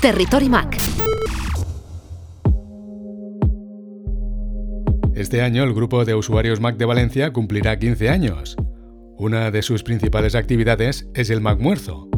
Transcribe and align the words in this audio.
Territory 0.00 0.48
Mac. 0.48 0.76
Este 5.16 5.42
año 5.42 5.64
el 5.64 5.74
grupo 5.74 6.04
de 6.04 6.14
usuarios 6.14 6.60
Mac 6.60 6.76
de 6.76 6.84
Valencia 6.84 7.32
cumplirá 7.32 7.76
15 7.76 8.08
años. 8.08 8.56
Una 9.16 9.50
de 9.50 9.62
sus 9.62 9.82
principales 9.82 10.36
actividades 10.36 11.08
es 11.14 11.30
el 11.30 11.40
Mac 11.40 11.58
Muerzo. 11.58 12.08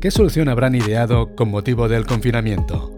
¿Qué 0.00 0.10
solución 0.10 0.48
habrán 0.48 0.74
ideado 0.74 1.36
con 1.36 1.50
motivo 1.50 1.88
del 1.88 2.06
confinamiento? 2.06 2.90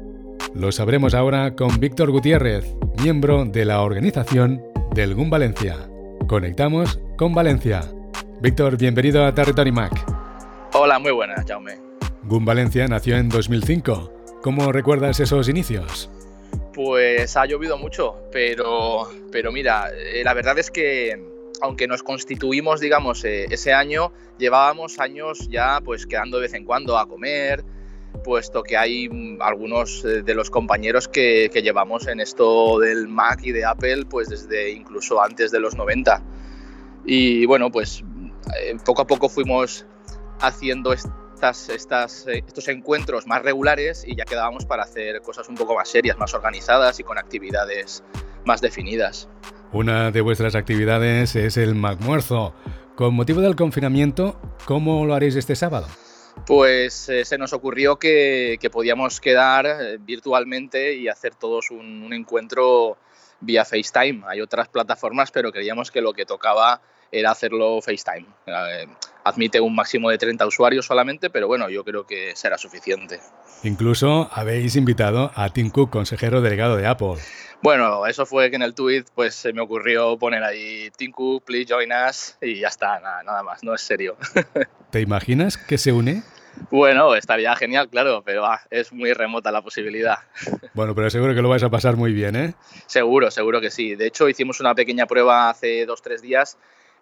Lo 0.55 0.71
sabremos 0.71 1.15
ahora 1.15 1.57
con 1.57 1.81
Víctor 1.81 2.13
Gutiérrez, 2.13 2.77
miembro 3.03 3.45
de 3.45 3.65
la 3.65 3.83
organización 3.83 4.63
del 4.95 5.17
GUM 5.17 5.31
Valencia. 5.31 5.77
Conectamos 6.29 7.01
con 7.17 7.35
Valencia. 7.35 7.81
Víctor, 8.41 8.77
bienvenido 8.77 9.25
a 9.25 9.35
Territory 9.35 9.73
Mac. 9.73 9.93
Hola, 10.75 11.01
muy 11.01 11.11
buenas, 11.11 11.45
Jaume. 11.45 11.73
GUM 12.23 12.45
Valencia 12.45 12.87
nació 12.87 13.17
en 13.17 13.29
2005. 13.29 14.18
¿Cómo 14.43 14.71
recuerdas 14.71 15.19
esos 15.19 15.49
inicios? 15.49 16.09
Pues 16.73 17.37
ha 17.37 17.45
llovido 17.45 17.77
mucho, 17.77 18.17
pero, 18.31 19.09
pero 19.33 19.51
mira, 19.51 19.91
eh, 19.91 20.23
la 20.23 20.33
verdad 20.33 20.59
es 20.59 20.71
que 20.71 21.21
aunque 21.61 21.89
nos 21.89 22.05
constituimos, 22.05 22.79
digamos, 22.79 23.25
eh, 23.25 23.47
ese 23.51 23.73
año, 23.73 24.13
llevábamos 24.39 25.01
años 25.01 25.49
ya 25.51 25.81
pues 25.85 26.07
quedando 26.07 26.37
de 26.37 26.43
vez 26.43 26.55
en 26.55 26.65
cuando 26.65 26.97
a 26.97 27.09
comer, 27.09 27.65
puesto 28.23 28.63
que 28.63 28.77
hay 28.77 29.09
mm, 29.09 29.43
algunos 29.43 30.05
eh, 30.05 30.23
de 30.23 30.35
los 30.35 30.51
compañeros 30.51 31.09
que, 31.09 31.51
que, 31.53 31.63
llevamos 31.63 32.07
en 32.07 32.21
esto 32.21 32.79
del 32.79 33.09
Mac 33.09 33.41
y 33.43 33.51
de 33.51 33.65
Apple 33.65 34.05
pues 34.09 34.29
desde 34.29 34.71
incluso 34.71 35.21
antes 35.21 35.51
de 35.51 35.59
los 35.59 35.75
90. 35.75 36.23
Y 37.05 37.45
bueno, 37.47 37.73
pues 37.73 38.05
poco 38.85 39.03
a 39.03 39.07
poco 39.07 39.29
fuimos 39.29 39.85
haciendo 40.41 40.93
estas, 41.39 41.69
estas, 41.69 42.27
eh, 42.27 42.43
estos 42.45 42.67
encuentros 42.67 43.29
más 43.29 43.43
regulares 43.43 44.05
y 44.05 44.17
ya 44.17 44.25
quedábamos 44.25 44.67
para 44.67 44.83
hacer 44.83 45.23
cosas 45.23 45.49
un 45.49 45.55
poco 45.55 45.77
más 45.77 45.89
serias, 45.89 46.19
más 46.19 46.35
organizadas 46.35 46.99
y 46.99 47.05
con 47.05 47.17
actividades 47.17 48.03
más 48.45 48.61
definidas. 48.61 49.29
Una 49.73 50.11
de 50.11 50.21
vuestras 50.21 50.57
actividades 50.57 51.37
es 51.37 51.57
el 51.57 51.77
MacMuerzo. 51.77 52.55
Con 52.97 53.15
motivo 53.15 53.41
del 53.41 53.55
confinamiento, 53.55 54.37
¿cómo 54.65 55.07
lo 55.07 55.15
haréis 55.15 55.37
este 55.37 55.55
sábado? 55.55 55.87
Pues 56.45 57.09
eh, 57.09 57.25
se 57.25 57.39
nos 57.39 57.53
ocurrió 57.53 57.97
que, 57.97 58.59
que 58.61 58.69
podíamos 58.69 59.21
quedar 59.21 59.67
eh, 59.67 59.99
virtualmente 60.01 60.95
y 60.95 61.07
hacer 61.07 61.37
todos 61.37 61.71
un, 61.71 62.03
un 62.03 62.13
encuentro 62.15 62.97
vía 63.41 63.65
FaceTime. 63.65 64.23
Hay 64.27 64.41
otras 64.41 64.69
plataformas, 64.69 65.31
pero 65.31 65.53
creíamos 65.53 65.91
que 65.91 66.01
lo 66.01 66.13
que 66.13 66.27
tocaba 66.27 66.81
era 67.11 67.31
hacerlo 67.31 67.81
FaceTime. 67.81 68.27
Eh, 68.47 68.87
admite 69.25 69.61
un 69.61 69.75
máximo 69.75 70.11
de 70.11 70.19
30 70.19 70.47
usuarios 70.47 70.87
solamente, 70.87 71.31
pero 71.31 71.47
bueno, 71.47 71.69
yo 71.69 71.85
creo 71.85 72.07
que 72.07 72.35
será 72.37 72.59
suficiente. 72.59 73.21
Incluso 73.63 74.31
habéis 74.33 74.77
invitado 74.77 75.31
a 75.35 75.51
Tim 75.51 75.71
Cook, 75.71 75.91
consejero 75.91 76.41
delegado 76.41 76.77
de 76.77 76.87
Apple. 76.87 77.17
Bueno, 77.61 78.07
eso 78.07 78.25
fue 78.25 78.51
que 78.51 78.57
en 78.57 78.63
el 78.63 78.75
tweet 78.75 79.05
pues 79.15 79.35
se 79.35 79.53
me 79.53 79.61
ocurrió 79.61 80.17
poner 80.17 80.45
ahí 80.45 80.91
Tim 80.97 81.11
Cook, 81.11 81.45
please 81.45 81.67
join 81.73 81.91
us 81.91 82.37
y 82.41 82.61
ya 82.61 82.69
está, 82.69 83.01
nada, 83.01 83.23
nada 83.25 83.43
más, 83.43 83.65
no 83.65 83.75
es 83.75 83.81
serio. 83.81 84.17
¿Te 84.91 85.01
imaginas 85.01 85.57
que 85.57 85.77
se 85.77 85.93
une? 85.93 86.23
Bueno, 86.71 87.15
estaría 87.15 87.55
genial, 87.57 87.89
claro, 87.89 88.23
pero 88.25 88.45
ah, 88.47 88.61
es 88.71 88.93
muy 88.93 89.13
remota 89.13 89.51
la 89.51 89.63
posibilidad. 89.63 90.19
Bueno, 90.75 90.95
pero 90.95 91.11
seguro 91.11 91.35
que 91.35 91.43
lo 91.43 91.49
vais 91.49 91.65
a 91.65 91.71
pasar 91.71 91.97
muy 91.97 92.13
bien, 92.13 92.37
¿eh? 92.37 92.55
Seguro, 92.87 93.33
seguro 93.33 93.61
que 93.61 93.69
sí. 93.69 93.97
De 93.97 94.07
hecho, 94.07 94.29
hicimos 94.29 94.61
una 94.61 94.77
pequeña 94.77 95.07
prueba 95.07 95.51
hace 95.51 95.85
dos, 95.87 96.03
tres 96.03 96.23
días 96.23 96.57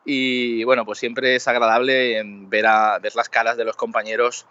y 0.06 0.64
bueno, 0.64 0.86
pues 0.86 0.98
siempre 0.98 1.34
es 1.34 1.46
agradable 1.46 2.22
ver, 2.48 2.64
a, 2.64 2.98
ver 3.00 3.14
las 3.14 3.28
caras 3.28 3.58
de 3.58 3.64
los 3.64 3.76
compañeros 3.76 4.46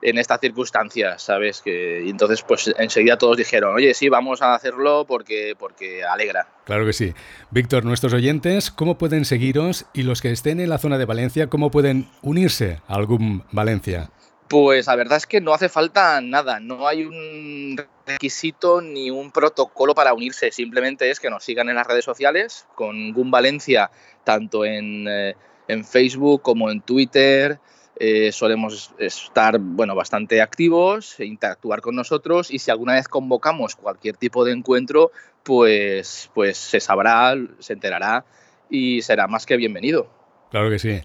en 0.00 0.18
estas 0.18 0.40
circunstancias, 0.40 1.22
¿sabes? 1.22 1.60
Que, 1.62 2.02
y 2.04 2.10
entonces, 2.10 2.42
pues 2.42 2.72
enseguida 2.78 3.18
todos 3.18 3.36
dijeron, 3.36 3.74
oye, 3.74 3.94
sí, 3.94 4.08
vamos 4.08 4.42
a 4.42 4.54
hacerlo 4.54 5.04
porque, 5.06 5.54
porque 5.58 6.04
alegra. 6.04 6.48
Claro 6.64 6.84
que 6.86 6.92
sí. 6.92 7.14
Víctor, 7.50 7.84
nuestros 7.84 8.12
oyentes, 8.12 8.70
¿cómo 8.70 8.98
pueden 8.98 9.24
seguiros? 9.24 9.86
Y 9.92 10.02
los 10.02 10.20
que 10.20 10.30
estén 10.30 10.60
en 10.60 10.70
la 10.70 10.78
zona 10.78 10.98
de 10.98 11.04
Valencia, 11.04 11.48
¿cómo 11.48 11.70
pueden 11.70 12.08
unirse 12.22 12.80
a 12.88 12.94
algún 12.94 13.44
Valencia? 13.52 14.10
Pues 14.52 14.86
la 14.86 14.96
verdad 14.96 15.16
es 15.16 15.26
que 15.26 15.40
no 15.40 15.54
hace 15.54 15.70
falta 15.70 16.20
nada, 16.20 16.60
no 16.60 16.86
hay 16.86 17.04
un 17.04 17.82
requisito 18.06 18.82
ni 18.82 19.08
un 19.08 19.32
protocolo 19.32 19.94
para 19.94 20.12
unirse, 20.12 20.52
simplemente 20.52 21.10
es 21.10 21.20
que 21.20 21.30
nos 21.30 21.42
sigan 21.42 21.70
en 21.70 21.76
las 21.76 21.86
redes 21.86 22.04
sociales 22.04 22.66
con 22.74 23.14
GUM 23.14 23.30
Valencia, 23.30 23.90
tanto 24.24 24.66
en, 24.66 25.06
eh, 25.08 25.36
en 25.68 25.86
Facebook 25.86 26.42
como 26.42 26.70
en 26.70 26.82
Twitter. 26.82 27.60
Eh, 27.96 28.30
solemos 28.30 28.94
estar 28.98 29.58
bueno, 29.58 29.94
bastante 29.94 30.42
activos, 30.42 31.18
e 31.18 31.24
interactuar 31.24 31.80
con 31.80 31.96
nosotros 31.96 32.50
y 32.50 32.58
si 32.58 32.70
alguna 32.70 32.92
vez 32.92 33.08
convocamos 33.08 33.74
cualquier 33.74 34.18
tipo 34.18 34.44
de 34.44 34.52
encuentro, 34.52 35.12
pues, 35.44 36.30
pues 36.34 36.58
se 36.58 36.78
sabrá, 36.78 37.34
se 37.58 37.72
enterará 37.72 38.26
y 38.68 39.00
será 39.00 39.28
más 39.28 39.46
que 39.46 39.56
bienvenido. 39.56 40.10
Claro 40.50 40.68
que 40.68 40.78
sí. 40.78 41.00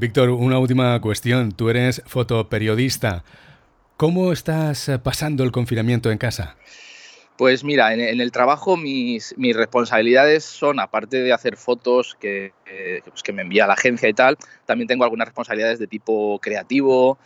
Víctor, 0.00 0.30
una 0.30 0.58
última 0.58 0.98
cuestión. 1.02 1.52
Tú 1.52 1.68
eres 1.68 2.02
fotoperiodista. 2.06 3.22
¿Cómo 3.98 4.32
estás 4.32 4.88
eh, 4.88 4.98
pasando 4.98 5.44
el 5.44 5.52
confinamiento 5.52 6.10
en 6.10 6.16
casa? 6.16 6.56
Pues 7.36 7.64
mira, 7.64 7.92
en, 7.92 8.00
el 8.18 8.32
trabajo 8.32 8.78
mis, 8.78 9.34
responsabilidades 9.36 10.42
son, 10.42 10.80
aparte 10.80 11.22
de 11.22 11.34
hacer 11.34 11.58
fotos 11.58 12.16
que, 12.18 12.54
eh, 12.64 13.02
pues 13.04 13.22
que 13.22 13.34
me 13.34 13.42
envía 13.42 13.66
la 13.66 13.74
agencia 13.74 14.08
y 14.08 14.14
tal, 14.14 14.38
también 14.64 14.88
tengo 14.88 15.04
algunas 15.04 15.28
responsabilidades 15.28 15.78
de 15.78 15.86
tipo 15.86 16.38
creativo, 16.40 17.18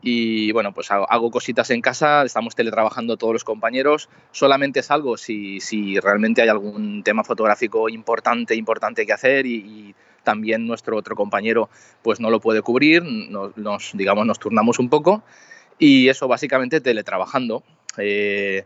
y 0.00 0.52
bueno, 0.52 0.72
pues 0.72 0.90
hago, 0.90 1.10
hago, 1.10 1.30
cositas 1.30 1.70
en 1.70 1.80
casa, 1.80 2.22
estamos 2.24 2.54
teletrabajando 2.54 3.16
todos 3.16 3.32
los 3.32 3.44
compañeros, 3.44 4.08
solamente 4.30 4.82
salgo 4.82 5.16
si, 5.16 5.60
si 5.60 5.98
realmente 5.98 6.42
hay 6.42 6.48
algún 6.48 7.02
tema 7.02 7.24
fotográfico 7.24 7.88
importante, 7.88 8.54
importante 8.54 9.04
que 9.04 9.12
hacer 9.12 9.46
y, 9.46 9.56
y 9.56 9.94
también 10.22 10.66
nuestro 10.66 10.96
otro 10.96 11.16
compañero 11.16 11.68
pues 12.02 12.20
no 12.20 12.30
lo 12.30 12.40
puede 12.40 12.62
cubrir, 12.62 13.02
nos, 13.02 13.56
nos 13.56 13.90
digamos, 13.94 14.26
nos 14.26 14.38
turnamos 14.38 14.78
un 14.78 14.88
poco 14.88 15.22
y 15.78 16.08
eso 16.08 16.28
básicamente 16.28 16.80
teletrabajando. 16.80 17.62
Eh, 17.96 18.64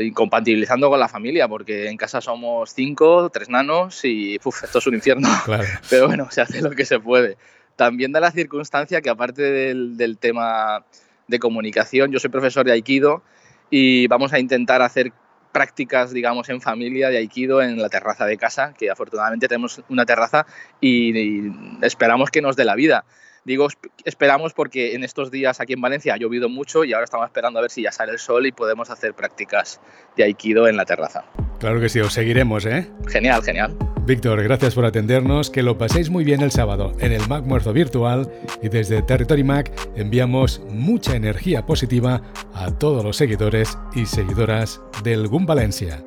incompatibilizando 0.00 0.90
con 0.90 0.98
la 0.98 1.08
familia, 1.08 1.46
porque 1.48 1.88
en 1.88 1.96
casa 1.96 2.20
somos 2.20 2.74
cinco, 2.74 3.30
tres 3.30 3.48
nanos 3.48 4.04
y 4.04 4.38
uf, 4.44 4.64
esto 4.64 4.78
es 4.78 4.86
un 4.86 4.94
infierno. 4.94 5.28
Claro. 5.44 5.64
Pero 5.90 6.06
bueno, 6.08 6.28
se 6.30 6.40
hace 6.40 6.62
lo 6.62 6.70
que 6.70 6.84
se 6.84 6.98
puede. 6.98 7.36
También 7.76 8.12
da 8.12 8.20
la 8.20 8.30
circunstancia 8.30 9.00
que 9.00 9.10
aparte 9.10 9.42
del, 9.42 10.18
tema 10.18 10.84
de 11.26 11.38
comunicación, 11.38 12.12
yo 12.12 12.18
soy 12.18 12.30
profesor 12.30 12.64
de 12.64 12.72
Aikido 12.72 13.22
y 13.70 14.06
vamos 14.06 14.32
a 14.32 14.38
intentar 14.38 14.82
hacer 14.82 15.12
prácticas, 15.52 16.12
digamos, 16.12 16.48
en 16.48 16.60
familia 16.60 17.08
de 17.08 17.18
Aikido 17.18 17.62
en 17.62 17.80
la 17.80 17.88
terraza 17.88 18.26
de 18.26 18.36
casa, 18.36 18.74
que 18.78 18.90
afortunadamente 18.90 19.48
tenemos 19.48 19.82
una 19.88 20.04
terraza 20.04 20.46
y, 20.80 21.16
y 21.16 21.52
esperamos 21.82 22.30
que 22.30 22.42
nos 22.42 22.56
dé 22.56 22.64
la 22.64 22.74
vida. 22.74 23.04
Digo 23.44 23.68
esperamos 24.04 24.54
porque 24.54 24.94
en 24.94 25.04
estos 25.04 25.30
días 25.30 25.60
aquí 25.60 25.74
en 25.74 25.80
Valencia 25.80 26.14
ha 26.14 26.16
llovido 26.16 26.48
mucho 26.48 26.84
y 26.84 26.94
ahora 26.94 27.04
estamos 27.04 27.26
esperando 27.26 27.58
a 27.58 27.62
ver 27.62 27.70
si 27.70 27.82
ya 27.82 27.92
sale 27.92 28.12
el 28.12 28.18
sol 28.18 28.46
y 28.46 28.52
podemos 28.52 28.88
hacer 28.90 29.14
prácticas 29.14 29.80
de 30.16 30.24
Aikido 30.24 30.66
en 30.66 30.76
la 30.76 30.86
terraza. 30.86 31.24
Claro 31.58 31.80
que 31.80 31.88
sí, 31.88 32.00
os 32.00 32.12
seguiremos, 32.12 32.66
¿eh? 32.66 32.86
Genial, 33.08 33.42
genial. 33.42 33.76
Víctor, 34.06 34.42
gracias 34.42 34.74
por 34.74 34.84
atendernos, 34.84 35.48
que 35.48 35.62
lo 35.62 35.78
paséis 35.78 36.10
muy 36.10 36.24
bien 36.24 36.42
el 36.42 36.50
sábado 36.50 36.92
en 37.00 37.12
el 37.12 37.26
Mac 37.26 37.44
Muerzo 37.44 37.72
Virtual 37.72 38.30
y 38.62 38.68
desde 38.68 39.00
Territory 39.00 39.44
Mac 39.44 39.72
enviamos 39.96 40.60
mucha 40.68 41.16
energía 41.16 41.64
positiva 41.64 42.20
a 42.52 42.70
todos 42.76 43.02
los 43.02 43.16
seguidores 43.16 43.78
y 43.94 44.04
seguidoras 44.04 44.82
del 45.02 45.26
GUM 45.26 45.46
Valencia. 45.46 46.04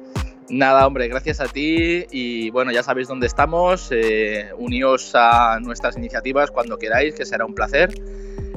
Nada, 0.50 0.86
hombre, 0.86 1.08
gracias 1.08 1.42
a 1.42 1.48
ti 1.48 2.06
y 2.12 2.52
bueno, 2.52 2.72
ya 2.72 2.84
sabéis 2.84 3.08
dónde 3.08 3.26
estamos, 3.26 3.90
eh, 3.92 4.50
uníos 4.58 5.12
a 5.16 5.60
nuestras 5.60 5.98
iniciativas 5.98 6.52
cuando 6.52 6.78
queráis, 6.78 7.16
que 7.16 7.26
será 7.26 7.46
un 7.46 7.56
placer. 7.56 7.90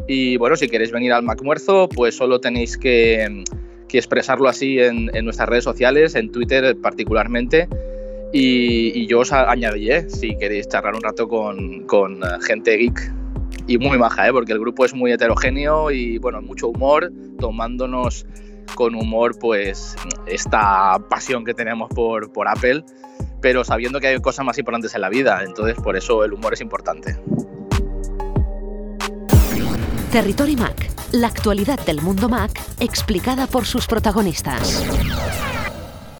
Y 0.06 0.36
bueno, 0.36 0.54
si 0.54 0.68
queréis 0.68 0.92
venir 0.92 1.12
al 1.12 1.22
Macmuerzo, 1.22 1.88
pues 1.88 2.16
solo 2.16 2.40
tenéis 2.40 2.76
que, 2.76 3.44
que 3.90 3.98
expresarlo 3.98 4.48
así 4.48 4.78
en, 4.78 5.10
en, 5.14 5.24
nuestras 5.24 5.48
redes 5.48 5.64
sociales, 5.64 6.14
en 6.14 6.30
Twitter 6.30 6.76
particularmente. 6.80 7.68
Y, 8.32 8.92
y, 8.94 9.06
yo 9.08 9.20
os 9.20 9.32
añadiré 9.32 10.08
si 10.08 10.36
queréis 10.36 10.68
charlar 10.68 10.94
un 10.94 11.02
rato 11.02 11.28
con, 11.28 11.84
con 11.86 12.20
gente 12.42 12.76
geek 12.76 13.12
y 13.66 13.78
muy 13.78 13.98
maja, 13.98 14.28
¿eh? 14.28 14.32
porque 14.32 14.52
el 14.52 14.60
grupo 14.60 14.84
es 14.84 14.94
muy 14.94 15.12
heterogéneo 15.12 15.90
y 15.90 16.18
bueno, 16.18 16.40
mucho 16.40 16.68
humor, 16.68 17.12
tomándonos 17.38 18.26
con 18.74 18.94
humor 18.94 19.36
pues 19.38 19.96
esta 20.26 20.98
pasión 21.08 21.44
que 21.44 21.54
tenemos 21.54 21.88
por, 21.90 22.32
por 22.32 22.48
Apple, 22.48 22.84
pero 23.40 23.64
sabiendo 23.64 24.00
que 24.00 24.08
hay 24.08 24.20
cosas 24.20 24.44
más 24.44 24.58
importantes 24.58 24.94
en 24.94 25.00
la 25.00 25.08
vida, 25.08 25.42
entonces 25.44 25.76
por 25.82 25.96
eso 25.96 26.24
el 26.24 26.32
humor 26.32 26.52
es 26.54 26.60
importante. 26.60 27.16
Territory 30.10 30.56
Mac, 30.56 30.90
la 31.12 31.28
actualidad 31.28 31.78
del 31.86 32.02
mundo 32.02 32.28
Mac 32.28 32.60
explicada 32.80 33.46
por 33.46 33.64
sus 33.64 33.86
protagonistas. 33.86 34.82